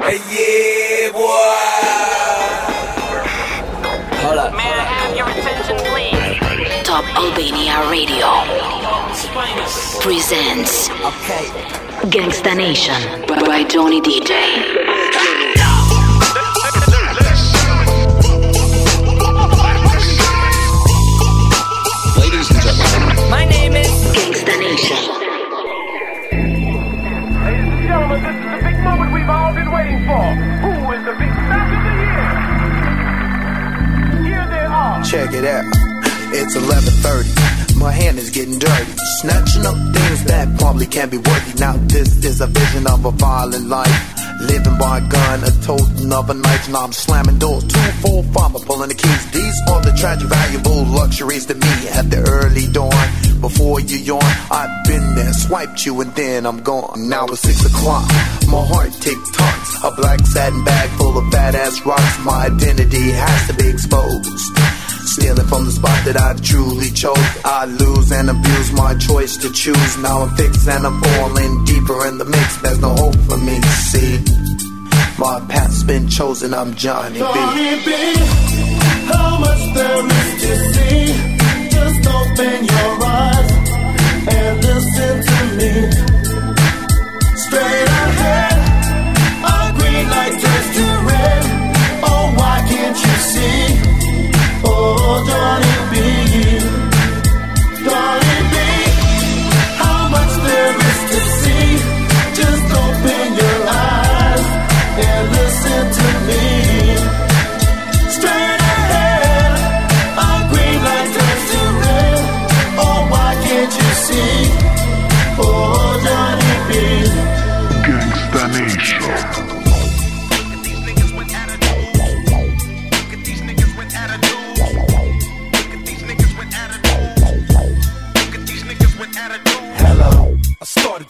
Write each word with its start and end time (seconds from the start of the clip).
Hey, 0.00 0.18
yeah, 0.32 1.12
boy. 1.12 1.20
Hold 4.22 4.38
up. 4.38 4.52
May 4.54 4.62
I 4.62 4.84
have 4.88 5.16
your 5.16 5.28
attention, 5.28 5.76
please? 5.92 6.82
Top 6.82 7.04
Albania 7.16 7.88
Radio 7.90 8.28
presents 10.00 10.88
Okay. 10.90 11.44
Gangsta 12.08 12.56
Nation 12.56 13.00
by 13.28 13.64
Johnny 13.64 14.00
DJ. 14.00 14.32
Ladies 22.16 22.48
and 22.50 22.60
gentlemen, 22.62 23.30
My 23.30 23.44
name 23.44 23.74
is. 23.76 23.88
Gangsta 24.16 24.54
Nation. 24.58 25.02
Ladies 27.44 27.68
and 27.68 27.82
gentlemen, 27.88 28.22
this 28.22 28.36
is 28.36 28.50
the 28.52 28.60
big 28.64 28.78
moment 28.84 29.11
we've 29.22 29.30
all 29.30 29.54
been 29.54 29.70
waiting 29.70 30.04
for. 30.06 30.22
Who 30.64 30.72
is 30.92 31.04
the 31.04 31.14
big 31.20 31.30
of 31.30 31.64
the 31.72 31.94
year? 32.10 32.26
Here 34.26 34.46
they 34.50 34.66
are. 34.66 35.04
Check 35.04 35.32
it 35.32 35.44
out. 35.44 35.64
It's 36.34 36.56
11:30. 36.56 37.78
My 37.78 37.92
hand 37.92 38.18
is 38.18 38.30
getting 38.30 38.58
dirty, 38.58 38.92
snatching 39.20 39.64
up 39.66 39.76
things 39.94 40.24
that 40.24 40.46
probably 40.58 40.86
can't 40.86 41.10
be 41.10 41.18
worthy. 41.18 41.52
Now 41.58 41.74
this 41.86 42.24
is 42.24 42.40
a 42.40 42.46
vision 42.46 42.86
of 42.86 43.04
a 43.04 43.12
violent 43.12 43.68
life, 43.68 43.96
living 44.42 44.78
by 44.78 44.98
a 44.98 45.08
gun, 45.08 45.44
a 45.44 45.50
toting 45.62 46.12
of 46.12 46.30
a 46.30 46.34
knife. 46.34 46.68
Now 46.68 46.84
I'm 46.84 46.92
slamming 46.92 47.38
doors, 47.38 47.64
two, 47.64 47.78
five, 48.34 48.54
I'm 48.54 48.62
pulling 48.62 48.88
the 48.88 48.94
keys. 48.94 49.30
These 49.30 49.58
are 49.70 49.80
the 49.82 49.92
tragic, 49.96 50.28
valuable 50.28 50.84
luxuries 50.84 51.46
to 51.46 51.54
me 51.54 51.88
at 51.88 52.10
the 52.10 52.20
early 52.28 52.66
dawn. 52.72 53.06
Before 53.40 53.80
you 53.80 53.98
yawn, 53.98 54.22
I've 54.50 54.84
been 54.84 55.14
there, 55.14 55.32
swiped 55.32 55.84
you, 55.84 56.00
and 56.00 56.14
then 56.14 56.46
I'm 56.46 56.62
gone. 56.62 57.08
Now 57.08 57.26
it's 57.26 57.40
six 57.40 57.64
o'clock, 57.64 58.06
my 58.46 58.62
heart 58.66 58.92
tick 59.00 59.18
tocks. 59.34 59.82
A 59.84 59.90
black 59.90 60.20
satin 60.20 60.64
bag 60.64 60.90
full 60.90 61.18
of 61.18 61.24
badass 61.32 61.84
rocks. 61.84 62.18
My 62.24 62.46
identity 62.46 63.10
has 63.10 63.48
to 63.48 63.54
be 63.54 63.68
exposed. 63.68 64.30
Stealing 65.12 65.46
from 65.46 65.66
the 65.66 65.72
spot 65.72 66.04
that 66.06 66.16
I 66.16 66.34
truly 66.40 66.90
chose. 66.90 67.18
I 67.44 67.66
lose 67.66 68.12
and 68.12 68.30
abuse 68.30 68.72
my 68.72 68.94
choice 68.94 69.36
to 69.38 69.50
choose. 69.52 69.98
Now 69.98 70.22
I'm 70.22 70.30
fixed 70.36 70.68
and 70.68 70.86
I'm 70.86 71.02
falling 71.02 71.66
deeper 71.92 72.06
in 72.08 72.18
the 72.18 72.24
mix. 72.24 72.56
There's 72.62 72.80
no 72.80 72.90
hope 72.90 73.16
for 73.28 73.38
me, 73.38 73.60
see. 73.90 74.18
My 75.18 75.40
path's 75.48 75.82
been 75.82 76.08
chosen, 76.08 76.54
I'm 76.54 76.74
Johnny 76.74 77.14
B. 77.14 77.18
Johnny 77.20 77.84
B, 77.84 77.90
how 79.12 79.38
much 79.38 79.74
there 79.74 80.06
is 80.06 80.42
to 80.42 80.72
see? 80.74 81.06
Just 81.70 82.06
open 82.06 82.64
your 82.64 82.91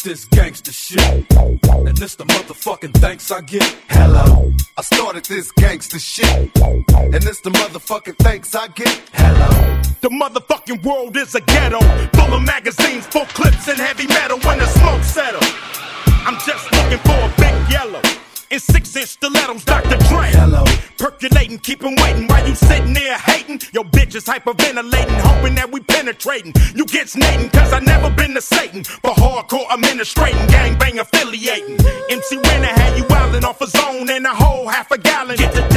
this 0.03 0.25
gangster 0.27 0.73
shit. 0.73 1.01
And 1.01 1.97
this 1.97 2.17
the 2.17 2.25
motherfucking 2.25 2.95
thanks 2.95 3.31
I 3.31 3.41
get. 3.41 3.63
Hello. 3.89 4.53
I 4.77 4.83
started 4.83 5.25
this 5.27 5.51
gangster 5.53 5.99
shit. 5.99 6.51
And 6.57 7.15
it's 7.15 7.41
the 7.41 7.51
motherfucking 7.51 8.17
thanks 8.19 8.55
I 8.55 8.69
get. 8.69 9.03
Hello. 9.13 9.83
The 10.01 10.09
motherfucking 10.09 10.85
world 10.85 11.17
is 11.17 11.35
a 11.35 11.41
ghetto. 11.41 11.81
Full 11.81 12.35
of 12.35 12.43
magazines, 12.43 13.07
full 13.07 13.27
clips, 13.27 13.69
and 13.69 13.79
heavy 13.79 14.07
metal 14.07 14.39
when 14.41 14.59
the 14.59 14.67
smoke 14.67 15.03
settles. 15.03 15.51
I'm 16.27 16.39
just 16.47 16.71
looking 16.73 16.99
for 16.99 17.19
a 17.19 17.33
big 17.37 17.71
yellow. 17.71 18.03
In 18.53 18.61
six 18.61 18.95
inch 18.97 19.09
stilettos, 19.09 19.65
Dr. 19.65 19.97
Dre. 20.09 20.29
Hello. 20.31 20.63
Percolating, 20.99 21.59
keep 21.59 21.83
waiting 21.83 22.27
while 22.27 22.47
you 22.47 22.55
sitting 22.55 22.93
there 22.93 23.17
hating. 23.17 23.63
Your 23.73 23.85
bitch 23.85 24.15
is 24.15 24.25
hyperventilating, 24.25 25.19
hoping 25.21 25.55
that 25.55 25.73
we 25.73 25.81
penetrating. 25.81 26.53
You 26.75 26.85
get 26.85 27.09
snating, 27.09 27.49
cause 27.49 27.73
I 27.73 27.81
never 27.81 28.11
been 28.11 28.35
to 28.35 28.43
Satan. 28.43 28.85
For 28.85 29.13
hardcore 29.13 29.65
administrating, 29.73 30.47
gangbang 30.49 31.01
affiliating. 31.01 31.79
MC 32.11 32.37
Renner 32.37 32.67
had 32.67 32.99
you 32.99 33.05
wildin' 33.05 33.45
off 33.45 33.63
a 33.63 33.69
zone 33.69 34.11
and 34.11 34.27
a 34.27 34.35
whole 34.35 34.69
half 34.69 34.91
a 34.91 34.99
gallon. 34.99 35.39
Get 35.39 35.55
dialing 35.55 35.72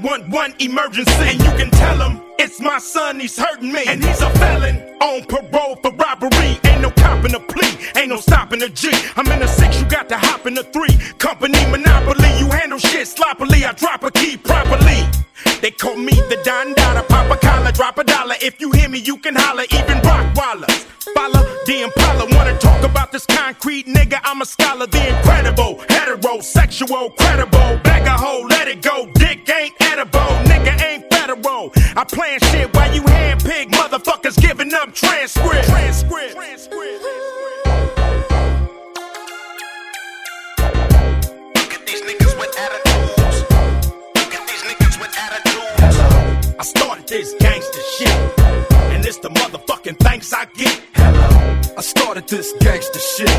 911 0.00 0.56
emergency. 0.60 1.12
And 1.20 1.38
you 1.38 1.50
can 1.50 1.70
tell 1.70 2.08
him 2.08 2.20
it's 2.38 2.60
my 2.60 2.78
son, 2.78 3.20
he's 3.20 3.36
hurting 3.36 3.72
me. 3.72 3.84
And 3.86 4.02
he's 4.02 4.20
a 4.22 4.30
felon 4.30 4.76
on 5.00 5.24
parole 5.24 5.76
for 5.76 5.92
robbery. 5.92 6.58
Ain't 6.64 6.80
no 6.80 6.90
copping 6.90 7.34
a 7.34 7.40
plea, 7.40 7.76
ain't 7.96 8.08
no 8.08 8.16
stopping 8.16 8.62
a 8.62 8.68
G. 8.68 8.90
I'm 9.16 9.26
in 9.30 9.42
a 9.42 9.48
six, 9.48 9.80
you 9.80 9.86
got 9.88 10.08
to 10.08 10.16
hop 10.16 10.46
in 10.46 10.56
a 10.56 10.62
three. 10.62 10.96
Company 11.18 11.58
monopoly, 11.70 12.30
you 12.38 12.48
handle 12.50 12.78
shit 12.78 13.06
sloppily. 13.06 13.64
I 13.64 13.72
drop 13.72 14.02
a 14.02 14.10
key 14.10 14.36
properly. 14.38 15.04
They 15.60 15.70
call 15.70 15.96
me 15.96 16.12
the 16.12 16.40
Don 16.44 16.72
Dada, 16.74 17.02
pop 17.02 17.30
a 17.30 17.36
collar, 17.36 17.72
drop 17.72 17.98
a 17.98 18.04
dollar. 18.04 18.34
If 18.40 18.60
you 18.60 18.70
hear 18.72 18.88
me, 18.88 18.98
you 18.98 19.18
can 19.18 19.34
holler, 19.34 19.64
even 19.72 19.98
rock 20.00 20.34
Rockwallers. 20.34 20.86
Follow 21.14 21.42
the 21.66 21.82
Impala, 21.82 22.26
wanna 22.34 22.58
talk 22.58 22.82
about 22.82 23.12
this 23.12 23.26
concrete 23.26 23.86
nigga? 23.86 24.20
I'm 24.24 24.40
a 24.40 24.46
scholar, 24.46 24.86
the 24.86 25.16
incredible, 25.16 25.76
heterosexual, 25.88 27.16
credible. 27.16 27.78
Bag 27.82 28.06
a 28.06 28.12
hoe, 28.12 28.41
I 32.02 32.04
plan 32.04 32.40
shit 32.50 32.74
while 32.74 32.92
you 32.92 33.00
handpick 33.02 33.66
motherfuckers 33.70 34.36
giving 34.36 34.74
up 34.74 34.92
transcript. 34.92 35.68
Transcript. 35.68 36.36
I 46.58 46.64
started 46.64 47.06
this 47.06 47.34
gangster 47.38 47.80
shit. 47.96 48.08
And 48.90 49.06
it's 49.06 49.18
the 49.18 49.28
motherfucking 49.28 49.98
thanks 50.00 50.32
I 50.32 50.46
get. 50.46 50.82
Hello. 50.94 51.60
I 51.78 51.82
started 51.82 52.26
this 52.26 52.52
gangster 52.58 52.98
shit. 52.98 53.30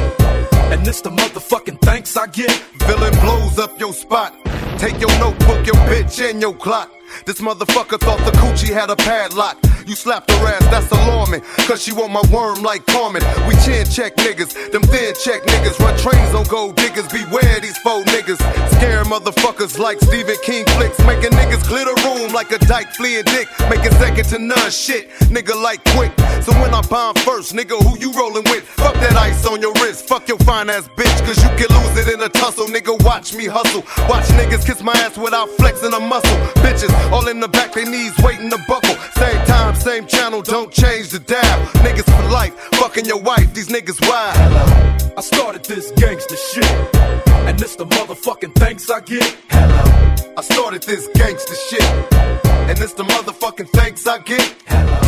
And 0.71 0.87
it's 0.87 1.01
the 1.01 1.09
motherfucking 1.09 1.81
thanks 1.81 2.15
I 2.15 2.27
get. 2.27 2.51
Villain 2.85 3.13
blows 3.19 3.59
up 3.59 3.77
your 3.77 3.91
spot. 3.91 4.33
Take 4.77 5.01
your 5.01 5.11
notebook, 5.19 5.65
your 5.65 5.75
bitch, 5.91 6.29
and 6.29 6.39
your 6.39 6.53
clock. 6.53 6.89
This 7.25 7.39
motherfucker 7.39 7.99
thought 7.99 8.19
the 8.25 8.31
coochie 8.37 8.73
had 8.73 8.89
a 8.89 8.95
padlock. 8.95 9.72
You 9.85 9.95
slapped 9.95 10.31
her 10.31 10.47
ass, 10.47 10.65
that's 10.71 10.89
alarming. 10.91 11.41
Cause 11.67 11.83
she 11.83 11.91
want 11.91 12.11
my 12.11 12.23
worm 12.31 12.61
like 12.63 12.85
Carmen. 12.85 13.21
We 13.47 13.55
chin 13.65 13.85
check 13.85 14.15
niggas, 14.15 14.71
them 14.71 14.81
thin 14.83 15.13
check 15.23 15.43
niggas. 15.43 15.79
Run 15.79 15.97
trains 15.97 16.33
on 16.33 16.45
gold 16.45 16.75
diggers, 16.75 17.07
beware 17.07 17.59
these 17.59 17.77
faux 17.79 18.09
niggas. 18.11 18.39
Scare 18.77 19.03
motherfuckers 19.03 19.77
like 19.77 19.99
Stephen 19.99 20.37
King 20.43 20.65
flicks. 20.77 20.99
Making 21.05 21.31
niggas 21.31 21.63
clear 21.63 21.85
the 21.85 21.95
room 22.05 22.31
like 22.33 22.51
a 22.51 22.59
dyke 22.59 22.89
fleeing 22.93 23.25
dick. 23.25 23.47
Making 23.69 23.91
second 23.99 24.25
to 24.29 24.39
none 24.39 24.71
shit, 24.71 25.09
nigga 25.27 25.55
like 25.61 25.83
quick. 25.95 26.11
So 26.43 26.53
when 26.61 26.73
I 26.73 26.81
bomb 26.81 27.15
first, 27.15 27.53
nigga, 27.53 27.75
who 27.83 27.97
you 27.99 28.11
rolling 28.13 28.43
with? 28.45 28.63
Fuck 28.63 28.95
that 28.95 29.15
ice 29.15 29.45
on 29.45 29.61
your 29.61 29.73
wrist, 29.73 30.07
fuck 30.07 30.27
your 30.27 30.39
fine 30.39 30.69
ass 30.69 30.87
bitch. 30.95 31.19
Cause 31.25 31.37
you 31.43 31.49
can 31.59 31.67
lose 31.75 32.07
it 32.07 32.13
in 32.13 32.21
a 32.21 32.29
tussle, 32.29 32.67
nigga. 32.67 33.03
Watch 33.03 33.33
me 33.33 33.45
hustle. 33.45 33.83
Watch 34.07 34.25
niggas 34.39 34.65
kiss 34.65 34.81
my 34.81 34.93
ass 34.93 35.17
without 35.17 35.49
flexing 35.57 35.93
a 35.93 35.99
muscle. 35.99 36.37
Bitches 36.63 36.93
all 37.11 37.27
in 37.27 37.39
the 37.39 37.47
back, 37.47 37.73
they 37.73 37.85
knees 37.85 38.13
waiting 38.19 38.49
to 38.49 38.57
buckle. 38.67 38.95
Same 39.15 39.45
time, 39.45 39.72
same 39.75 40.07
channel, 40.07 40.41
don't 40.41 40.71
change 40.71 41.09
the 41.09 41.19
dial. 41.19 41.65
Niggas 41.83 42.05
for 42.05 42.29
life, 42.31 42.53
fucking 42.75 43.05
your 43.05 43.21
wife, 43.21 43.53
these 43.53 43.69
niggas 43.69 43.99
wild. 44.07 44.35
Hello. 44.37 45.13
I 45.17 45.21
started 45.21 45.63
this 45.65 45.91
gangster 45.91 46.35
shit. 46.35 46.95
And 47.47 47.59
it's 47.61 47.75
the 47.75 47.85
motherfucking 47.85 48.55
thanks 48.55 48.89
I 48.89 49.01
get. 49.01 49.37
Hello. 49.49 50.33
I 50.37 50.41
started 50.41 50.83
this 50.83 51.07
gangster 51.15 51.55
shit. 51.55 51.83
And 52.69 52.79
it's 52.79 52.93
the 52.93 53.03
motherfucking 53.03 53.69
thanks 53.69 54.07
I 54.07 54.19
get. 54.19 54.55
Hello. 54.67 55.03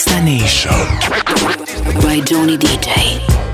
Gangsta 0.00 0.24
Nation 0.24 0.70
by 2.00 2.20
Johnny 2.24 2.56
DJ. 2.56 3.49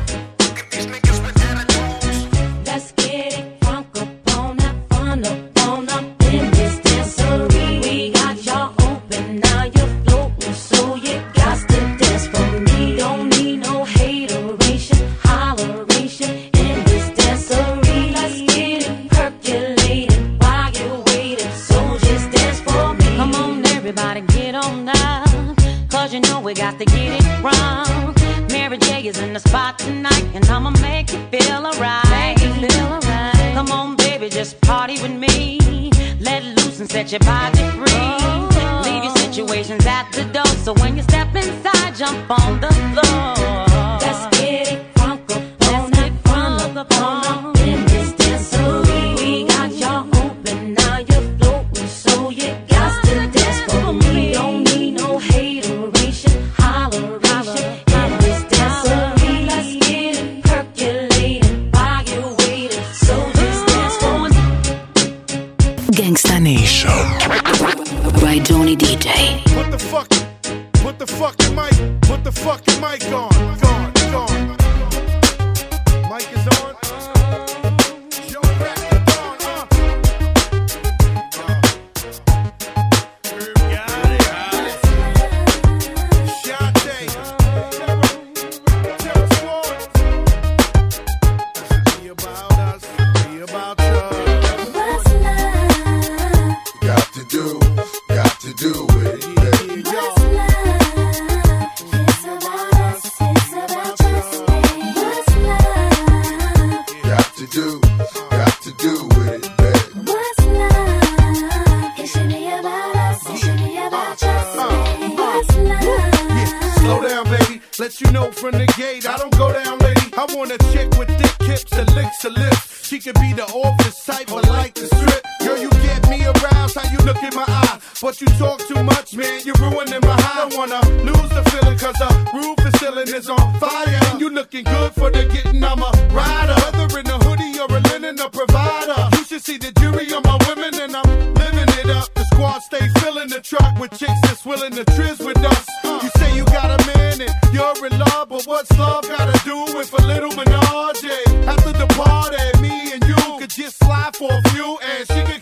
My 127.37 127.45
eye. 127.47 127.79
But 128.01 128.21
you 128.21 128.27
talk 128.39 128.59
too 128.67 128.83
much, 128.83 129.15
man. 129.15 129.43
You're 129.45 129.61
ruining 129.61 130.01
my 130.01 130.17
high. 130.25 130.49
I 130.49 130.57
wanna 130.57 130.81
lose 131.05 131.31
the 131.37 131.43
feeling, 131.51 131.79
cause 131.79 131.99
the 132.01 132.11
roof 132.35 132.59
is 132.67 132.81
ceiling 132.81 133.09
is 133.09 133.29
on 133.29 133.61
fire. 133.61 134.01
And 134.11 134.21
you 134.21 134.31
looking 134.31 134.65
good 134.65 134.93
for 134.93 135.11
the 135.11 135.25
getting. 135.27 135.63
I'm 135.63 135.83
a 135.83 135.91
rider. 136.11 136.57
Whether 136.65 137.01
in 137.01 137.07
a 137.07 137.19
hoodie 137.25 137.61
or 137.61 137.69
a 137.69 137.81
linen, 137.91 138.19
a 138.21 138.29
provider. 138.31 139.01
You 139.17 139.25
should 139.25 139.45
see 139.45 139.59
the 139.59 139.71
jury 139.81 140.13
on 140.13 140.23
my 140.25 140.39
women, 140.49 140.75
and 140.81 140.97
I'm 140.97 141.09
living 141.35 141.71
it 141.81 141.91
up. 141.91 142.13
The 142.15 142.25
squad 142.33 142.61
stay 142.61 142.89
filling 143.01 143.29
the 143.29 143.41
truck 143.41 143.79
with 143.79 143.93
chicks 143.99 144.21
that's 144.25 144.45
willing 144.45 144.73
to 144.73 144.85
trizz 144.97 145.25
with 145.25 145.39
us. 145.45 145.67
You 145.85 146.11
say 146.17 146.35
you 146.35 146.45
got 146.47 146.69
a 146.73 146.87
man 146.87 147.21
and 147.21 147.35
you're 147.53 147.87
in 147.87 147.99
love, 147.99 148.29
but 148.31 148.45
what's 148.47 148.73
love 148.79 149.07
gotta 149.09 149.39
do 149.45 149.57
with 149.77 149.93
a 149.93 150.03
little 150.07 150.33
menage? 150.33 151.05
After 151.53 151.73
the 151.73 151.87
party, 152.01 152.45
me 152.63 152.93
and 152.93 153.03
you 153.05 153.17
could 153.39 153.51
just 153.51 153.79
slide 153.79 154.17
for 154.17 154.31
a 154.33 154.43
few, 154.51 154.79
and 154.81 155.07
she 155.09 155.21
could 155.31 155.36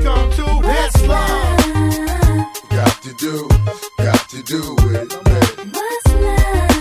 do, 3.24 3.48
got 3.96 4.28
to 4.28 4.42
do 4.42 4.76
it, 4.90 5.08
baby. 5.24 5.70
Got 5.72 6.73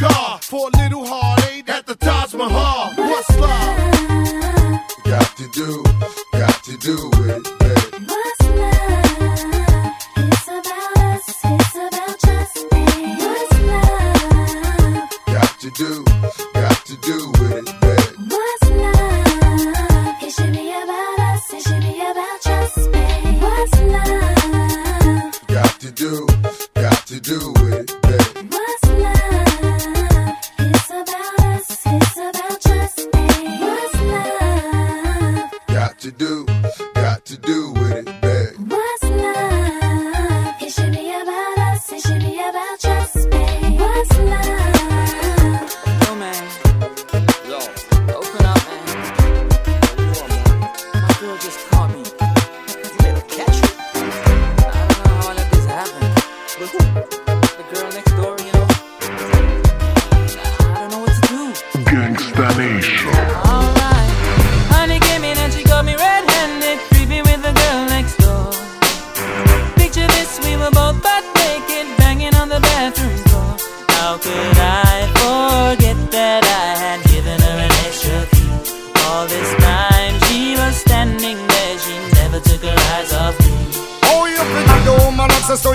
car 0.00 0.38
for 0.40 0.70
a 0.72 0.78
little 0.78 1.04
heartache 1.04 1.68
at 1.68 1.86
the 1.86 1.94
Taj 1.94 2.32
Mahal. 2.32 2.79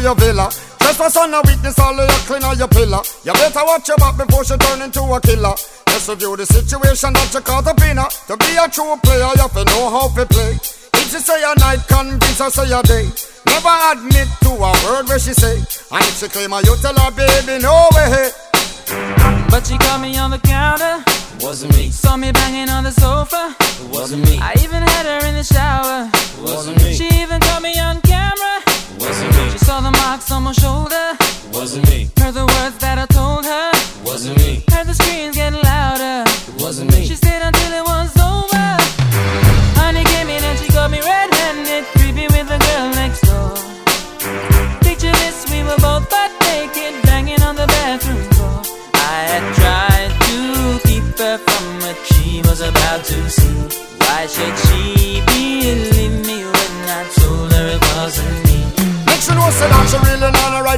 Your 0.05 0.15
villa. 0.15 0.47
Trespass 0.77 1.17
on 1.17 1.33
a 1.33 1.41
witness, 1.41 1.79
all 1.79 2.00
of 2.00 2.05
your 2.05 2.21
clean 2.29 2.43
on 2.43 2.57
your 2.62 2.69
pillar. 2.69 3.01
You 3.25 3.33
better 3.33 3.65
watch 3.65 3.88
your 3.89 3.97
back 3.97 4.15
before 4.15 4.45
she 4.45 4.55
turn 4.57 4.85
into 4.85 5.01
a 5.01 5.19
killer. 5.19 5.57
Just 5.89 6.07
review 6.07 6.38
the 6.38 6.45
situation 6.45 7.12
that 7.13 7.33
you 7.33 7.41
caught 7.41 7.65
up 7.65 7.81
in. 7.81 7.97
To 7.97 8.38
be 8.38 8.53
a 8.53 8.69
true 8.69 8.93
player, 9.01 9.25
you 9.33 9.41
have 9.41 9.53
to 9.57 9.65
know 9.65 9.89
how 9.89 10.13
to 10.13 10.25
play. 10.29 10.53
If 11.01 11.09
she 11.09 11.17
say 11.17 11.41
a 11.41 11.57
night, 11.57 11.81
convince 11.89 12.38
her 12.38 12.53
say 12.53 12.69
a 12.69 12.85
day. 12.85 13.09
Never 13.50 13.75
admit 13.97 14.29
to 14.45 14.53
a 14.53 14.71
word 14.85 15.09
where 15.09 15.17
she 15.17 15.33
say. 15.33 15.57
And 15.89 16.05
if 16.05 16.21
she 16.21 16.29
claim 16.29 16.53
her, 16.53 16.62
you 16.62 16.77
tell 16.77 16.93
her, 16.93 17.09
baby, 17.09 17.57
no 17.65 17.89
way. 17.97 18.29
But 19.50 19.65
she 19.65 19.77
caught 19.81 20.01
me 20.01 20.15
on 20.21 20.29
the 20.29 20.39
counter. 20.39 21.01
Wasn't 21.41 21.75
me. 21.75 21.89
Saw 21.89 22.15
me 22.15 22.31
banging 22.31 22.69
on 22.69 22.83
the 22.83 22.91
sofa. 22.91 23.55
It 23.59 23.89
wasn't 23.89 24.21
me. 24.29 24.38
I 24.38 24.53
even 24.62 24.85
had 24.85 25.05
her 25.09 25.27
in 25.27 25.33
the 25.33 25.43
shower. 25.43 26.09
It 26.13 26.41
wasn't 26.41 26.77
me. 26.83 26.93
She 26.93 27.09
even 27.21 27.41
caught 27.41 27.62
me 27.62 27.77
on 27.79 28.04
She 30.15 30.22
saw 30.22 30.27
the 30.27 30.31
marks 30.31 30.31
on 30.31 30.43
my 30.43 30.51
shoulder. 30.53 31.17
Wasn't 31.51 31.89
me. 31.89 32.10
Heard 32.17 32.36
the 32.36 32.45
words 32.45 32.77
that 32.77 32.98
I 32.98 33.05
told 33.07 33.45
her. 33.45 33.72
Wasn't 34.05 34.38
me. 34.38 34.64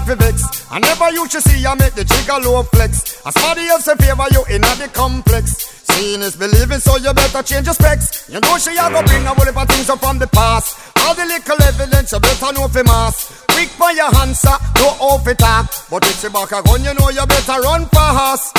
For 0.03 0.15
vex. 0.15 0.65
I 0.71 0.79
never 0.79 1.11
used 1.11 1.31
to 1.31 1.41
see 1.41 1.65
I 1.65 1.75
make 1.75 1.93
the 1.93 2.03
jigger 2.03 2.39
low 2.43 2.63
flex. 2.63 3.21
As 3.25 3.33
somebody 3.33 3.67
else 3.67 3.87
in 3.87 3.97
favor 3.97 4.25
you 4.31 4.43
in 4.49 4.63
a 4.63 4.73
the 4.75 4.89
complex. 4.93 5.77
Seeing 5.93 6.21
is 6.21 6.35
believing, 6.35 6.79
so 6.79 6.97
you 6.97 7.13
better 7.13 7.41
change 7.41 7.65
your 7.65 7.73
specs. 7.73 8.29
You 8.29 8.39
know 8.39 8.57
she 8.57 8.75
a 8.75 8.89
bring 8.89 9.25
a 9.25 9.33
whole 9.33 9.45
heap 9.45 9.57
of 9.57 9.67
things 9.67 9.89
up 9.89 9.99
from 9.99 10.19
the 10.19 10.27
past. 10.27 10.77
All 11.05 11.15
the 11.15 11.25
little 11.25 11.61
evidence 11.63 12.11
you 12.11 12.19
better 12.19 12.53
know 12.53 12.67
for 12.67 12.83
mass. 12.83 13.45
Quick 13.49 13.69
for 13.69 13.91
your 13.91 14.13
answer, 14.21 14.55
no 14.77 14.87
off 14.99 15.27
it 15.27 15.39
talk. 15.39 15.71
But 15.89 16.05
if 16.05 16.21
she 16.21 16.29
back 16.29 16.51
a 16.51 16.61
gun, 16.61 16.83
you 16.83 16.93
know 16.93 17.09
you 17.09 17.25
better 17.25 17.61
run 17.61 17.85
fast. 17.87 18.53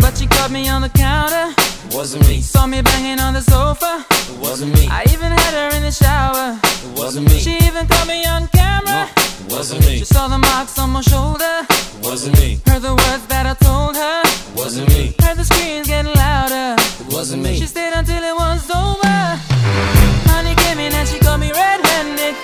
But 0.00 0.16
she 0.16 0.26
caught 0.26 0.50
me 0.50 0.68
on 0.68 0.82
the 0.82 0.90
counter. 0.90 1.65
It 1.86 1.94
wasn't 1.94 2.28
me. 2.28 2.40
Saw 2.40 2.66
me 2.66 2.82
banging 2.82 3.20
on 3.20 3.32
the 3.34 3.40
sofa. 3.40 4.04
It 4.10 4.38
wasn't 4.40 4.74
me. 4.74 4.88
I 4.90 5.04
even 5.12 5.30
had 5.30 5.52
her 5.54 5.76
in 5.76 5.82
the 5.82 5.92
shower. 5.92 6.58
It 6.62 6.98
wasn't 6.98 7.28
me. 7.30 7.38
She 7.38 7.56
even 7.66 7.86
caught 7.86 8.08
me 8.08 8.26
on 8.26 8.48
camera. 8.48 9.08
It 9.40 9.52
wasn't 9.52 9.86
me. 9.86 9.98
She 9.98 10.04
saw 10.04 10.26
the 10.28 10.38
marks 10.38 10.78
on 10.78 10.90
my 10.90 11.00
shoulder. 11.00 11.66
It 11.70 12.02
wasn't 12.02 12.38
me. 12.40 12.60
Heard 12.66 12.82
the 12.82 12.94
words 12.94 13.26
that 13.28 13.46
I 13.46 13.54
told 13.64 13.94
her. 13.96 14.20
It 14.24 14.56
wasn't 14.56 14.88
me. 14.88 15.14
Heard 15.22 15.36
the 15.36 15.44
screams 15.44 15.86
getting 15.86 16.12
louder. 16.14 16.74
It 17.00 17.12
wasn't 17.12 17.42
me. 17.42 17.56
She 17.56 17.66
stayed 17.66 17.92
until 17.94 18.22
it 18.22 18.34
was 18.34 18.68
over. 18.70 19.16
Honey 20.30 20.54
came 20.66 20.78
in 20.80 20.92
and 20.92 21.08
she 21.08 21.18
caught 21.20 21.38
me 21.38 21.52
red-handed, 21.52 22.34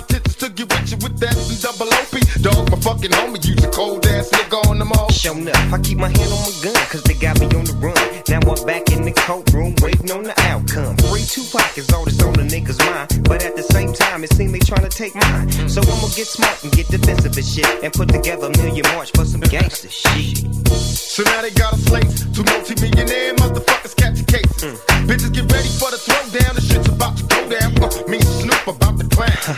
intentions 0.00 0.36
to 0.36 0.48
get 0.50 0.68
with 0.68 0.90
you 0.90 0.98
with 1.04 1.18
that 1.20 1.36
double 1.60 1.92
OP. 1.92 2.14
Dog, 2.40 2.70
my 2.70 2.78
fucking 2.80 3.10
homie. 3.10 3.40
Use 3.44 3.62
a 3.64 3.70
cold 3.70 4.06
ass 4.06 4.30
nigga 4.30 4.58
on 4.68 4.78
them 4.78 4.92
all. 4.92 5.10
Shown 5.10 5.48
up, 5.48 5.56
I 5.72 5.78
keep 5.78 5.98
my 5.98 6.08
hand 6.08 6.32
on 6.32 6.40
my 6.40 6.54
gun, 6.64 6.80
cause 6.88 7.02
they 7.04 7.14
got 7.14 7.38
me 7.40 7.46
on 7.52 7.64
the 7.64 7.76
run. 7.76 7.96
Now 8.28 8.40
I'm 8.40 8.66
back 8.66 8.90
in 8.92 9.02
the 9.04 9.12
courtroom, 9.12 9.74
waiting 9.82 10.10
on 10.10 10.24
the 10.24 10.34
outcome. 10.48 10.96
Free 11.08 11.24
two 11.24 11.44
pockets, 11.52 11.92
all 11.92 12.04
this 12.04 12.20
on 12.22 12.32
the 12.34 12.44
niggas' 12.44 12.80
mind. 12.88 13.28
But 13.28 13.44
at 13.44 13.56
the 13.56 13.62
same 13.62 13.92
time, 13.92 14.24
it 14.24 14.32
seems 14.32 14.52
they 14.52 14.60
trying 14.60 14.88
to 14.88 14.92
take 14.92 15.14
mine. 15.14 15.50
So 15.68 15.80
I'ma 15.82 16.08
get 16.16 16.26
smart 16.26 16.64
and 16.64 16.72
get 16.72 16.88
defensive 16.88 17.36
and 17.36 17.46
shit. 17.46 17.68
And 17.84 17.92
put 17.92 18.08
together 18.08 18.48
a 18.48 18.56
million 18.58 18.86
march 18.94 19.10
for 19.14 19.24
some 19.24 19.40
gangster 19.40 19.90
shit. 19.90 20.38
So 20.68 21.22
now 21.24 21.42
they 21.42 21.50
got 21.50 21.74
a 21.74 21.78
slate. 21.78 22.08
Two 22.32 22.44
multi-millionaire 22.44 23.34
motherfuckers 23.36 23.94
catching 23.96 24.24
cases. 24.24 24.80
Bitches 25.04 25.32
get 25.34 25.50
ready 25.52 25.68
for 25.76 25.90
the 25.90 26.00
throwdown. 26.00 26.54
The 26.54 26.62
shit's 26.62 26.88
about 26.88 27.16
to 27.18 27.24
go 27.28 27.48
down. 27.50 27.76
Uh, 27.82 27.90
me 28.08 28.18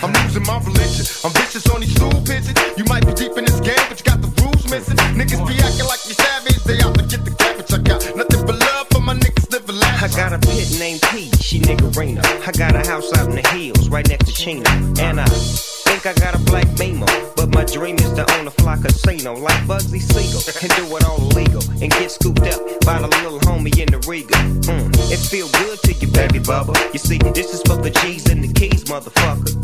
I'm 0.02 0.12
losing 0.12 0.42
my 0.42 0.59
religion. 0.59 1.07
I'm 1.25 1.33
vicious 1.33 1.69
on 1.71 1.81
these 1.81 1.95
stool 1.95 2.11
pigeons. 2.26 2.59
You 2.76 2.85
might 2.85 3.07
be 3.07 3.12
deep 3.14 3.37
in 3.38 3.45
this 3.45 3.61
game, 3.61 3.78
but 3.88 3.99
you 3.99 4.04
got 4.04 4.21
the 4.21 4.31
rules 4.42 4.69
missing. 4.71 4.97
Niggas 5.14 5.47
be 5.47 5.54
acting 5.62 5.87
like 5.87 6.02
you 6.07 6.14
savage. 6.14 6.62
They 6.64 6.81
out 6.83 6.95
to 6.99 7.04
get 7.07 7.25
the 7.25 7.31
cabbage. 7.31 7.73
I 7.73 7.78
got 7.78 8.16
nothing 8.16 8.47
but 8.47 8.59
love 8.59 8.88
for 8.90 9.00
my 9.00 9.14
niggas 9.14 9.50
living 9.52 9.83
I 10.02 10.09
got 10.09 10.33
a 10.33 10.38
pit 10.38 10.76
named 10.81 11.00
P, 11.02 11.31
she 11.38 11.61
nigga 11.61 11.92
niggerina. 11.92 12.25
I 12.25 12.50
got 12.52 12.75
a 12.75 12.88
house 12.88 13.12
out 13.19 13.28
in 13.28 13.37
the 13.37 13.49
hills, 13.49 13.88
right 13.88 14.09
next 14.09 14.26
to 14.26 14.33
Chino. 14.33 14.69
And 14.99 15.21
I 15.21 15.26
think 16.02 16.18
I 16.18 16.21
got 16.21 16.35
a 16.35 16.44
black 16.44 16.66
Beamer. 16.76 17.06
But 17.37 17.54
my 17.54 17.64
dream 17.64 17.97
is 17.97 18.12
to 18.14 18.25
own 18.35 18.47
a 18.47 18.50
fly 18.50 18.76
casino 18.76 19.35
like 19.35 19.61
Bugsy 19.66 20.00
Siegel. 20.00 20.42
And 20.62 20.71
do 20.76 20.97
it 20.97 21.04
all 21.04 21.18
legal 21.38 21.62
And 21.82 21.90
get 21.90 22.11
scooped 22.11 22.42
up 22.42 22.61
by 22.85 22.99
the 23.00 23.09
little 23.23 23.38
homie 23.40 23.76
in 23.78 23.90
the 23.90 23.99
Regal. 24.09 24.38
Mm, 24.66 24.90
it 25.12 25.18
feel 25.18 25.49
good 25.62 25.78
to 25.82 25.92
you, 25.92 26.09
baby 26.09 26.40
bubba. 26.40 26.75
You 26.92 26.99
see, 26.99 27.18
this 27.18 27.54
is 27.54 27.62
for 27.62 27.76
the 27.76 27.90
G's 27.90 28.28
and 28.30 28.42
the 28.42 28.52
keys, 28.52 28.85
motherfucker. 28.85 29.54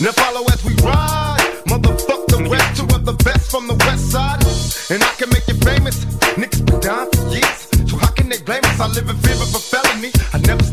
Now 0.00 0.12
follow 0.12 0.44
as 0.52 0.64
we 0.64 0.74
ride. 0.82 1.62
Motherfuck 1.66 2.26
the 2.28 2.48
rest, 2.50 2.76
two 2.76 2.86
of 2.94 3.04
the 3.04 3.14
best 3.24 3.50
from 3.50 3.66
the 3.66 3.74
west 3.74 4.10
side. 4.10 4.42
And 4.90 5.02
I 5.02 5.12
can 5.18 5.30
make 5.30 5.46
you 5.48 5.54
famous. 5.54 6.04
Niggas 6.38 6.64
been 6.64 6.80
down 6.80 7.10
for 7.10 7.26
years. 7.28 7.60
So 7.90 7.96
how 7.96 8.10
can 8.12 8.28
they 8.28 8.40
blame 8.42 8.64
us? 8.64 8.78
I 8.78 8.86
live 8.88 9.08
in 9.08 9.16
fear 9.16 9.34
of 9.34 9.54
a 9.54 9.58
felony. 9.58 10.10
I 10.32 10.38
never 10.38 10.64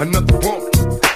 Another 0.00 0.38
woman. 0.38 1.07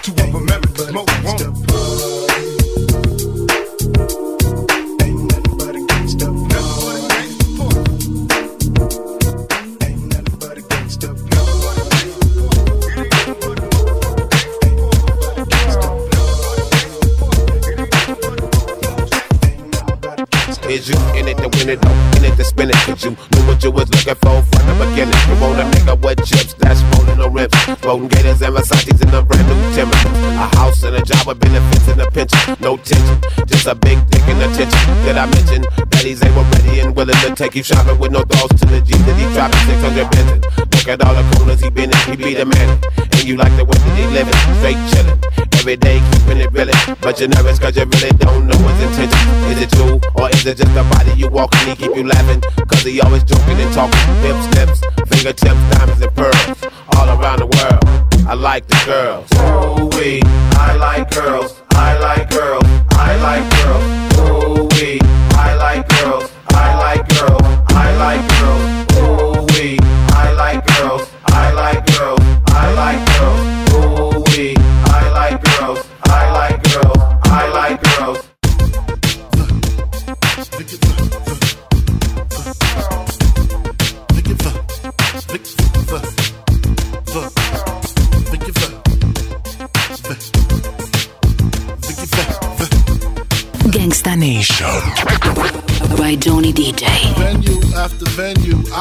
No 32.60 32.76
tension, 32.76 33.20
just 33.46 33.66
a 33.66 33.74
big 33.74 33.98
dick 34.10 34.22
and 34.28 34.42
attention. 34.42 34.82
Did 35.04 35.16
I 35.16 35.26
mention 35.26 35.62
that 35.62 36.02
he's 36.04 36.22
able, 36.22 36.44
ready, 36.44 36.80
and 36.80 36.94
willing 36.94 37.16
to 37.22 37.34
take 37.34 37.54
you 37.54 37.62
shopping 37.62 37.98
with 37.98 38.12
no 38.12 38.22
thoughts 38.22 38.60
to 38.60 38.66
the 38.66 38.80
G 38.80 38.92
that 38.92 39.16
he 39.16 39.26
dropping 39.32 39.62
600 39.66 40.10
Benson. 40.10 40.40
Look 40.58 40.88
at 40.88 41.00
all 41.02 41.14
the 41.14 41.24
corners 41.36 41.60
he 41.60 41.70
been 41.70 41.90
in, 41.90 41.98
he 42.10 42.16
be 42.16 42.34
the 42.34 42.44
man. 42.44 42.78
And 42.98 43.24
you 43.24 43.36
like 43.36 43.54
the 43.56 43.64
way 43.64 43.78
that 43.78 43.94
he 43.96 44.06
living, 44.10 44.36
straight 44.60 44.80
chillin'. 44.90 45.18
Every 45.62 45.76
day 45.76 46.02
keeping 46.12 46.38
it 46.42 46.50
real. 46.52 46.68
But 47.00 47.20
you're 47.20 47.30
nervous 47.30 47.58
cause 47.58 47.76
you 47.76 47.86
really 47.86 48.10
don't 48.18 48.46
know 48.46 48.58
his 48.58 48.80
intention. 48.90 49.22
Is 49.48 49.62
it 49.62 49.70
true 49.70 50.02
or 50.18 50.28
is 50.30 50.44
it 50.44 50.58
just 50.58 50.74
the 50.74 50.82
body 50.82 51.14
you 51.14 51.28
walk 51.28 51.54
and 51.62 51.70
he 51.70 51.86
keep 51.86 51.94
you 51.94 52.02
laughing? 52.02 52.42
Cause 52.66 52.82
he 52.82 53.00
always 53.00 53.22
joking 53.22 53.62
and 53.62 53.72
talking. 53.72 54.02
Hips, 54.26 54.44
lips, 54.58 54.78
fingertips, 55.06 55.62
diamonds 55.70 56.02
and 56.02 56.12
pearls. 56.18 56.58
All 56.98 57.08
around 57.14 57.40
the 57.40 57.46
world. 57.46 57.82
I 58.26 58.34
like 58.34 58.66
the 58.66 58.78
girls. 58.84 59.30
Ooh 59.38 59.88
we, 59.98 60.20
I 60.58 60.74
like 60.76 61.10
girls. 61.14 61.61
I 61.74 61.98
like 61.98 62.30
girls. 62.30 62.64
I 62.92 63.16
like 63.26 63.46
girls. 63.58 63.84
Ooh 64.18 64.68
wee, 64.76 64.98
I 65.34 65.54
like 65.54 65.88
girls. 65.88 66.30
I 66.48 66.74
like 66.78 67.08
girls. 67.08 67.42
I 67.68 67.96
like 67.96 68.28
girls. 68.40 68.71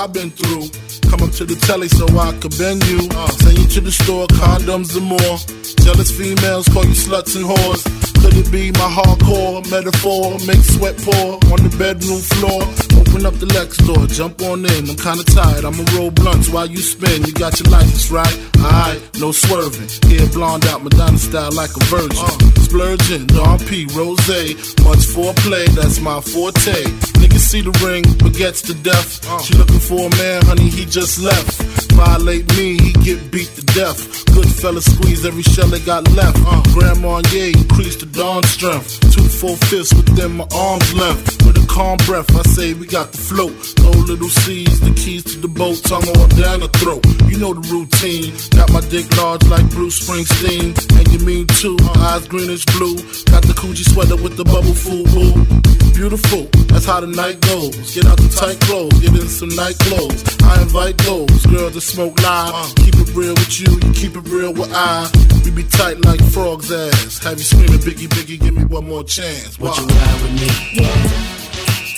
I've 0.01 0.11
been 0.11 0.31
through. 0.31 0.65
Come 1.11 1.21
up 1.21 1.29
to 1.37 1.45
the 1.45 1.53
telly 1.67 1.87
so 1.87 2.09
I 2.17 2.33
could 2.41 2.57
bend 2.57 2.81
you. 2.89 3.05
Uh, 3.13 3.27
send 3.37 3.59
you 3.59 3.67
to 3.77 3.81
the 3.81 3.91
store, 3.91 4.25
condoms 4.33 4.97
and 4.97 5.05
more. 5.05 5.37
Jealous 5.85 6.09
females 6.09 6.67
call 6.69 6.85
you 6.85 6.97
sluts 6.97 7.35
and 7.37 7.45
whores. 7.45 7.85
Could 8.17 8.33
it 8.33 8.51
be 8.51 8.71
my 8.71 8.89
hardcore 8.89 9.61
metaphor? 9.69 10.41
Make 10.49 10.65
sweat 10.65 10.97
pour 10.97 11.37
on 11.53 11.61
the 11.61 11.69
bedroom 11.77 12.17
floor. 12.33 12.90
Open 13.11 13.25
up 13.25 13.33
the 13.43 13.45
Lex 13.47 13.75
door, 13.83 14.07
jump 14.07 14.41
on 14.41 14.63
in. 14.63 14.89
I'm 14.89 14.95
kinda 14.95 15.25
tired, 15.25 15.65
I'ma 15.65 15.83
roll 15.97 16.11
blunts 16.11 16.47
while 16.47 16.65
you 16.65 16.77
spin. 16.77 17.25
You 17.25 17.33
got 17.33 17.59
your 17.59 17.69
license 17.69 18.09
right? 18.09 18.39
Alright, 18.63 19.01
no 19.19 19.33
swerving. 19.33 19.89
Hair 20.07 20.27
blonde 20.31 20.65
out, 20.67 20.81
Madonna 20.81 21.17
style 21.17 21.51
like 21.51 21.75
a 21.75 21.83
virgin. 21.91 22.23
Splurging, 22.63 23.27
Don 23.27 23.59
P, 23.67 23.83
Rose. 23.91 24.55
Much 24.87 25.03
foreplay, 25.11 25.67
that's 25.75 25.99
my 25.99 26.21
forte. 26.21 26.87
Niggas 27.19 27.51
see 27.51 27.59
the 27.59 27.75
ring, 27.83 28.03
but 28.23 28.31
gets 28.33 28.61
to 28.61 28.73
death. 28.75 29.19
She 29.43 29.55
looking 29.55 29.83
for 29.83 30.07
a 30.07 30.09
man, 30.15 30.45
honey, 30.45 30.69
he 30.69 30.85
just 30.85 31.19
left. 31.19 31.61
Violate 31.91 32.47
me, 32.55 32.79
he 32.79 32.93
get 33.03 33.29
beat 33.29 33.51
to 33.59 33.65
death. 33.75 34.23
Good 34.31 34.47
fella 34.47 34.81
squeeze 34.81 35.25
every 35.25 35.43
shell 35.43 35.67
they 35.67 35.81
got 35.81 36.09
left. 36.15 36.39
Uh, 36.47 36.63
Grand 36.71 37.01
Marnier, 37.01 37.51
increase 37.59 37.97
the 37.97 38.05
dawn 38.05 38.43
strength. 38.43 39.10
Full 39.41 39.55
fists 39.55 39.91
within 39.95 40.33
my 40.33 40.45
arms 40.53 40.93
length. 40.93 41.43
With 41.47 41.57
a 41.57 41.65
calm 41.65 41.97
breath, 42.05 42.29
I 42.37 42.43
say 42.43 42.75
we 42.75 42.85
got 42.85 43.11
the 43.11 43.17
float. 43.17 43.51
No 43.79 43.89
little 43.89 44.29
C's, 44.29 44.79
the 44.81 44.93
keys 44.93 45.23
to 45.23 45.39
the 45.39 45.47
boat, 45.47 45.81
tongue 45.81 46.07
on 46.09 46.29
down 46.37 46.59
the 46.59 46.69
throat. 46.77 47.03
You 47.25 47.39
know 47.39 47.51
the 47.55 47.65
routine. 47.73 48.37
Got 48.51 48.71
my 48.71 48.81
dick 48.81 49.09
large 49.17 49.43
like 49.47 49.67
Bruce 49.71 50.07
Springsteen. 50.07 50.77
And 50.95 51.07
you 51.11 51.25
mean 51.25 51.47
too, 51.47 51.75
eyes 52.05 52.27
greenish 52.27 52.65
blue. 52.77 52.93
Got 53.33 53.41
the 53.41 53.57
coochie 53.57 53.89
sweater 53.91 54.15
with 54.15 54.37
the 54.37 54.45
bubble 54.45 54.75
food, 54.75 55.09
boo. 55.09 55.80
Beautiful, 55.93 56.47
that's 56.65 56.85
how 56.85 56.99
the 56.99 57.07
night 57.07 57.39
goes. 57.41 57.93
Get 57.93 58.05
out 58.07 58.17
the 58.17 58.29
tight 58.33 58.59
clothes, 58.61 58.97
get 59.01 59.13
in 59.13 59.27
some 59.29 59.49
night 59.55 59.77
clothes. 59.85 60.23
I 60.41 60.61
invite 60.63 60.97
those 60.99 61.45
girls 61.45 61.73
to 61.73 61.81
smoke 61.81 62.19
live. 62.23 62.73
Keep 62.75 62.95
it 62.95 63.13
real 63.13 63.35
with 63.35 63.59
you, 63.61 63.69
you 63.69 63.93
keep 63.93 64.15
it 64.17 64.25
real 64.27 64.51
with 64.53 64.71
I. 64.73 65.05
We 65.45 65.51
be 65.51 65.63
tight 65.63 66.03
like 66.05 66.21
frog's 66.33 66.71
ass. 66.71 67.19
Have 67.23 67.37
you 67.37 67.43
screaming, 67.45 67.79
Biggie, 67.85 68.07
Biggie, 68.09 68.39
give 68.41 68.55
me 68.55 68.63
one 68.65 68.87
more 68.87 69.03
chance. 69.03 69.59
Would 69.59 69.77
you 69.77 69.85
ride 69.85 70.21
with 70.25 70.33
me? 70.41 70.49
Yeah, 70.81 70.89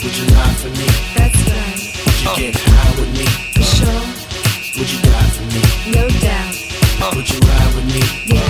Would 0.03 0.15
you 0.19 0.25
lie 0.35 0.55
for 0.59 0.71
me? 0.75 0.87
that's 1.15 1.39
right. 1.47 1.79
Would 2.03 2.19
you 2.19 2.51
get 2.51 2.55
high 2.59 2.93
with 2.99 3.11
me? 3.15 3.25
For 3.55 3.63
sure, 3.63 4.03
Would 4.83 4.89
you 4.91 4.99
die 4.99 5.29
for 5.31 5.45
me? 5.47 5.61
no 5.95 6.05
doubt. 6.19 6.55
Would 7.15 7.27
you 7.29 7.39
ride 7.39 7.71
with 7.75 7.87
me? 7.95 8.03
Yeah, 8.35 8.42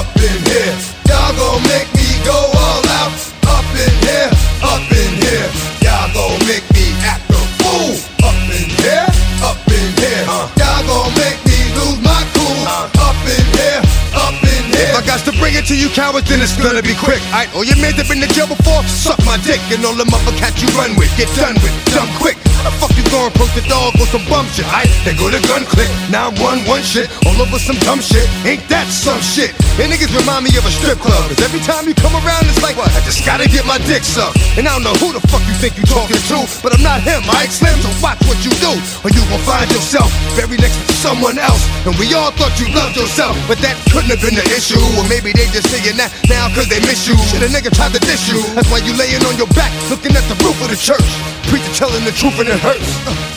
up 0.00 0.16
in 0.16 0.38
here. 0.48 0.72
Y'all 1.12 1.32
gon' 1.36 1.60
make 1.68 1.88
me 1.92 2.08
go 2.24 2.32
all 2.32 2.84
out. 3.00 3.12
Up 3.52 3.68
in 3.76 3.94
here, 4.08 4.30
up 4.64 4.88
in 4.88 5.12
here. 5.20 5.48
Y'all 5.84 6.08
gon' 6.16 6.40
make 6.48 6.64
me 6.72 6.96
act 7.04 7.28
a 7.28 7.40
fool. 7.60 7.92
Up 8.24 8.40
in 8.48 8.68
here, 8.80 9.04
up 9.44 9.60
in 9.68 9.88
here. 10.00 10.24
Uh. 10.24 10.48
Y'all 10.56 10.80
gon' 10.88 11.12
make 11.20 11.36
me 11.44 11.58
lose 11.76 12.00
my 12.00 12.20
cool. 12.32 12.60
Uh. 12.64 12.88
Up 13.08 13.20
in 13.28 13.44
here, 13.60 13.82
up 14.16 14.40
in 14.40 14.62
here. 14.72 14.88
If 14.88 14.96
I 14.96 15.04
got 15.04 15.20
to 15.28 15.32
bring 15.36 15.54
it 15.60 15.68
to 15.68 15.76
you 15.76 15.92
cowards, 15.92 16.28
then 16.28 16.40
it's 16.40 16.56
gonna 16.56 16.82
be 16.82 16.96
quick. 16.96 17.20
Alright, 17.28 17.52
all 17.52 17.60
oh, 17.60 17.68
your 17.68 17.76
men 17.76 17.92
that 18.00 18.08
been 18.08 18.24
to 18.24 18.30
jail 18.32 18.48
before, 18.48 18.80
suck 18.88 19.20
my 19.28 19.36
dick. 19.44 19.60
And 19.68 19.84
all 19.84 19.96
the 19.96 20.08
mother 20.08 20.32
cats 20.40 20.64
you 20.64 20.68
run 20.80 20.96
with, 20.96 21.12
get 21.20 21.28
done 21.36 21.60
with, 21.60 21.76
dumb 21.92 22.08
quick. 22.16 22.40
How 22.60 22.68
the 22.68 22.76
fuck 22.76 22.92
you 22.92 23.00
approach 23.24 23.56
the 23.56 23.64
dog 23.64 23.96
with 23.96 24.12
some 24.12 24.20
bum 24.28 24.44
shit? 24.52 24.68
Alright, 24.68 24.92
they 25.08 25.16
go 25.16 25.32
to 25.32 25.40
gun 25.48 25.64
click, 25.64 25.88
now 26.12 26.28
one 26.44 26.60
one 26.68 26.84
shit, 26.84 27.08
all 27.24 27.32
over 27.40 27.56
some 27.56 27.80
dumb 27.80 28.04
shit. 28.04 28.28
Ain't 28.44 28.60
that 28.68 28.84
some 28.92 29.16
shit? 29.24 29.56
And 29.80 29.88
niggas 29.88 30.12
remind 30.12 30.44
me 30.44 30.52
of 30.60 30.68
a 30.68 30.72
strip 30.76 31.00
club. 31.00 31.24
Cause 31.32 31.40
every 31.40 31.64
time 31.64 31.88
you 31.88 31.96
come 31.96 32.12
around, 32.20 32.44
it's 32.52 32.60
like, 32.60 32.76
what? 32.76 32.92
I 32.92 33.00
just 33.00 33.24
gotta 33.24 33.48
get 33.48 33.64
my 33.64 33.80
dick 33.88 34.04
sucked. 34.04 34.36
And 34.60 34.68
I 34.68 34.76
don't 34.76 34.84
know 34.84 34.92
who 35.00 35.08
the 35.16 35.24
fuck 35.32 35.40
you 35.48 35.56
think 35.56 35.80
you 35.80 35.88
talking 35.88 36.20
to, 36.20 36.38
but 36.60 36.76
I'm 36.76 36.84
not 36.84 37.00
him, 37.00 37.24
alright, 37.32 37.48
Slim? 37.48 37.72
So 37.80 37.88
watch 38.04 38.20
what 38.28 38.36
you 38.44 38.52
do, 38.60 38.76
or 39.04 39.08
you 39.08 39.24
gon' 39.32 39.40
find 39.48 39.64
yourself 39.72 40.12
very 40.36 40.60
next 40.60 40.76
to 40.84 40.92
someone 41.00 41.40
else. 41.40 41.64
And 41.88 41.96
we 41.96 42.12
all 42.12 42.28
thought 42.36 42.52
you 42.60 42.68
loved 42.76 43.00
yourself, 43.00 43.40
but 43.48 43.56
that 43.64 43.80
couldn't 43.88 44.12
have 44.12 44.20
been 44.20 44.36
the 44.36 44.44
issue. 44.52 44.84
Or 45.00 45.08
maybe 45.08 45.32
they 45.32 45.48
just 45.48 45.72
saying 45.72 45.96
that 45.96 46.12
now 46.28 46.52
cause 46.52 46.68
they 46.68 46.84
miss 46.84 47.08
you. 47.08 47.16
Shit, 47.32 47.40
a 47.40 47.48
nigga 47.48 47.72
tried 47.72 47.96
to 47.96 48.02
diss 48.04 48.28
you. 48.28 48.44
That's 48.52 48.68
why 48.68 48.84
you 48.84 48.92
laying 49.00 49.24
on 49.24 49.40
your 49.40 49.48
back, 49.56 49.72
looking 49.88 50.12
at 50.12 50.28
the 50.28 50.36
roof 50.44 50.60
of 50.60 50.68
the 50.68 50.76
church. 50.76 51.08
Preacher 51.48 51.72
telling 51.74 52.04
the 52.04 52.12
truth 52.12 52.38
and 52.40 52.48
it 52.48 52.60
hurts. 52.60 52.90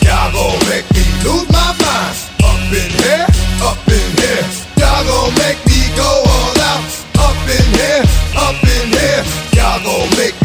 Y'all 0.04 0.32
gon' 0.32 0.58
make 0.68 0.86
me 0.92 1.04
lose 1.24 1.48
my 1.48 1.70
mind. 1.80 2.16
Up 2.44 2.60
in 2.72 2.90
here, 3.00 3.26
up 3.64 3.80
in 3.88 4.08
here. 4.20 4.44
Y'all 4.76 5.04
gon' 5.06 5.32
make 5.40 5.60
me 5.66 5.80
go 5.96 6.04
all 6.04 6.58
out. 6.60 6.84
Up 7.18 7.38
in 7.48 7.66
here, 7.78 8.02
up 8.36 8.58
in 8.60 8.86
here. 8.92 9.22
Y'all 9.56 9.80
gon' 9.82 10.10
make 10.18 10.36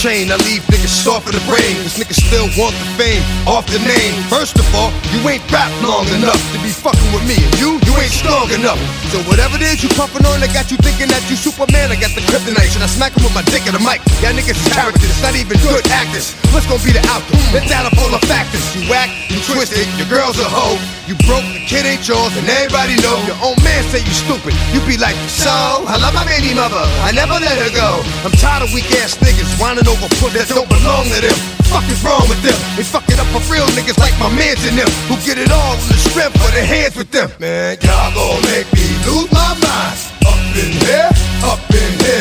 chain, 0.00 0.32
I 0.32 0.36
leave 0.48 0.64
niggas 0.72 0.88
soft 0.88 1.28
in 1.28 1.34
the 1.36 1.44
brain. 1.44 1.76
Cause 1.84 2.00
niggas 2.00 2.24
still 2.24 2.48
want 2.56 2.72
the 2.80 2.88
fame 2.96 3.20
off 3.46 3.66
the 3.66 3.78
name. 3.84 4.14
First 4.32 4.56
of 4.56 4.64
all, 4.74 4.90
you 5.12 5.20
ain't 5.28 5.44
rap 5.52 5.70
long 5.84 6.08
enough 6.16 6.40
to 6.52 6.58
be 6.64 6.70
fucking 6.72 7.12
with 7.12 7.28
me. 7.28 7.36
And 7.36 7.54
you, 7.60 7.76
you 7.84 7.92
ain't 8.00 8.10
strong 8.10 8.48
enough. 8.50 8.80
So 9.10 9.18
whatever 9.26 9.58
it 9.58 9.66
is 9.66 9.82
you 9.82 9.90
puffin' 9.98 10.22
on, 10.22 10.38
I 10.38 10.46
got 10.54 10.70
you 10.70 10.78
thinking 10.78 11.10
that 11.10 11.26
you 11.26 11.34
Superman. 11.34 11.90
I 11.90 11.98
got 11.98 12.14
the 12.14 12.22
kryptonite. 12.30 12.70
Should 12.70 12.86
I 12.86 12.86
smack 12.86 13.10
him 13.10 13.26
with 13.26 13.34
my 13.34 13.42
dick 13.50 13.66
in 13.66 13.74
the 13.74 13.82
mic? 13.82 13.98
Y'all 14.22 14.30
niggas 14.30 14.54
characters, 14.70 15.10
not 15.18 15.34
even 15.34 15.58
good 15.66 15.82
actors. 15.90 16.38
What's 16.54 16.70
gonna 16.70 16.78
be 16.86 16.94
the 16.94 17.02
outcome? 17.10 17.42
Let's 17.50 17.66
add 17.74 17.90
up 17.90 17.98
all 17.98 18.06
the 18.06 18.22
factors. 18.30 18.62
You 18.70 18.86
whack, 18.86 19.10
you 19.26 19.42
twisted, 19.42 19.82
your 19.98 20.06
girl's 20.06 20.38
a 20.38 20.46
hoe. 20.46 20.78
You 21.10 21.18
broke, 21.26 21.42
the 21.42 21.58
kid 21.66 21.90
ain't 21.90 22.06
yours, 22.06 22.38
and 22.38 22.46
everybody 22.46 23.02
know. 23.02 23.18
Your 23.26 23.42
own 23.42 23.58
man 23.66 23.82
say 23.90 23.98
you 23.98 24.14
stupid. 24.14 24.54
You 24.70 24.78
be 24.86 24.94
like, 24.94 25.18
so, 25.26 25.50
I 25.90 25.98
love 25.98 26.14
my 26.14 26.22
baby 26.22 26.54
mother. 26.54 26.78
I 27.02 27.10
never 27.10 27.34
let 27.34 27.58
her 27.58 27.72
go. 27.74 28.06
I'm 28.22 28.30
tired 28.38 28.62
of 28.62 28.70
weak 28.70 28.94
ass 29.02 29.18
niggas 29.18 29.58
whining 29.58 29.90
over 29.90 30.06
foot 30.22 30.38
that 30.38 30.46
don't 30.54 30.70
belong 30.70 31.10
to 31.10 31.18
them. 31.18 31.59
Fuck 31.70 31.86
is 31.86 32.02
wrong 32.02 32.26
with 32.26 32.42
them? 32.42 32.58
They 32.74 32.82
fuck 32.82 33.06
it 33.06 33.18
up 33.22 33.30
for 33.30 33.38
real 33.46 33.62
niggas 33.78 33.96
like 34.02 34.10
my 34.18 34.26
mans 34.34 34.58
and 34.66 34.76
them 34.76 34.90
who 35.06 35.14
get 35.22 35.38
it 35.38 35.52
all 35.54 35.74
in 35.74 35.86
the 35.86 35.94
strength 36.10 36.34
of 36.34 36.50
their 36.50 36.66
hands 36.66 36.96
with 36.96 37.10
them. 37.12 37.30
Man, 37.38 37.78
y'all 37.80 38.10
gon' 38.10 38.42
make 38.50 38.66
me 38.74 38.90
lose 39.06 39.30
my 39.30 39.54
mind. 39.62 39.94
Up 40.26 40.34
in 40.58 40.72
here, 40.82 41.10
up 41.46 41.62
in 41.70 41.92
here. 42.02 42.19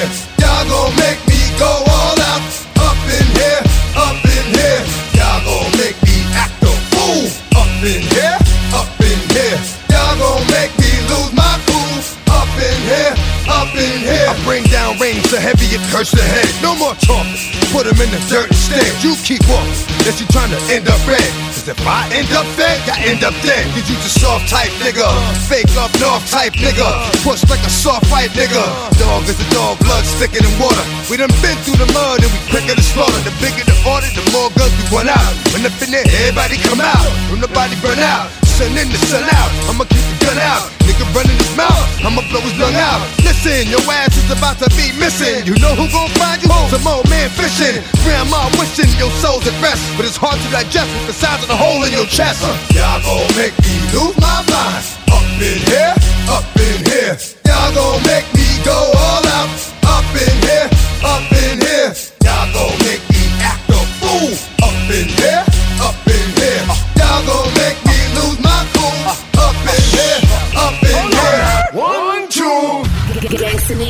Keep 19.29 19.45
walking. 19.45 19.77
Unless 20.01 20.17
you 20.17 20.27
trying 20.33 20.49
to 20.49 20.57
end 20.73 20.89
up 20.89 20.97
red. 21.05 21.29
Cause 21.53 21.69
if 21.69 21.77
I 21.85 22.09
end 22.17 22.33
up 22.33 22.49
dead, 22.57 22.81
I 22.89 22.97
end 23.05 23.21
up 23.21 23.37
dead. 23.45 23.61
Cause 23.77 23.85
you 23.85 23.93
just 24.01 24.17
soft 24.17 24.49
type 24.49 24.73
nigga. 24.81 25.05
Fake 25.45 25.69
up 25.77 25.93
north 26.01 26.25
type 26.33 26.57
nigga. 26.57 26.89
Push 27.21 27.45
like 27.45 27.61
a 27.61 27.69
soft 27.69 28.09
fight 28.09 28.33
nigga. 28.33 28.65
Dog 28.97 29.29
is 29.29 29.37
a 29.37 29.47
dog, 29.53 29.77
blood 29.85 30.01
thicker 30.17 30.41
than 30.41 30.55
water. 30.57 30.81
We 31.13 31.21
done 31.21 31.29
been 31.45 31.53
through 31.61 31.77
the 31.77 31.89
mud 31.93 32.25
and 32.25 32.31
we 32.33 32.41
quicker 32.49 32.73
to 32.73 32.81
slaughter. 32.81 33.21
The 33.21 33.33
bigger 33.37 33.61
the 33.69 33.77
order, 33.85 34.09
the 34.17 34.25
more 34.33 34.49
guns 34.57 34.73
we 34.81 34.97
run 34.97 35.05
out. 35.05 35.33
When 35.53 35.61
up 35.61 35.77
in 35.77 35.93
there, 35.93 36.09
everybody 36.25 36.57
come 36.65 36.81
out. 36.81 37.05
When 37.29 37.37
the 37.37 37.51
body 37.53 37.77
burn 37.85 38.01
out. 38.01 38.33
Send 38.57 38.73
in 38.81 38.89
the 38.89 38.97
sun 39.05 39.29
out. 39.29 39.51
I'ma 39.69 39.85
keep 39.85 40.01
the 40.09 40.17
gun 40.25 40.41
out. 40.41 40.78
Nigga 40.99 41.15
running 41.15 41.37
his 41.39 41.55
mouth. 41.55 41.87
I'ma 42.03 42.19
blow 42.27 42.43
his 42.43 42.59
lung 42.59 42.75
out. 42.75 42.99
Listen, 43.23 43.71
your 43.71 43.79
ass 43.87 44.11
is 44.19 44.27
about 44.35 44.59
to 44.59 44.67
be 44.75 44.91
missing. 44.99 45.47
You 45.47 45.55
know 45.63 45.71
who 45.71 45.87
gon' 45.87 46.11
find 46.19 46.43
you? 46.43 46.51
Some 46.67 46.83
old 46.87 47.07
man 47.09 47.29
fishing. 47.39 47.79
Grandma 48.03 48.51
wishing 48.59 48.91
your 48.99 49.11
soul's 49.23 49.47
at 49.47 49.55
rest. 49.63 49.79
But 49.95 50.05
it's 50.05 50.19
hard 50.19 50.35
to 50.43 50.47
digest 50.51 50.91
with 50.91 51.07
the 51.07 51.15
size 51.15 51.39
of 51.41 51.47
the 51.47 51.55
hole 51.55 51.83
in 51.87 51.91
your 51.95 52.05
chest. 52.05 52.43
Y'all 52.75 52.99
gon' 52.99 53.31
make 53.39 53.55
me 53.63 53.79
lose 53.95 54.17
my 54.19 54.43
mind. 54.51 54.83
Up 55.07 55.23
in 55.39 55.59
here, 55.71 55.95
up 56.27 56.43
in 56.59 56.83
here. 56.83 57.15
Y'all 57.47 57.71
gon' 57.71 58.03
make 58.03 58.27
me 58.35 58.47
go 58.67 58.75
all 58.75 59.23
out. 59.39 59.47
Up 59.87 60.03
in 60.19 60.35
here, 60.43 60.67
up 60.99 61.23
in 61.31 61.63
here. 61.63 61.95
Y'all 62.27 62.51
gon' 62.51 62.75
make 62.83 63.09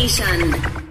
Station. 0.09 0.88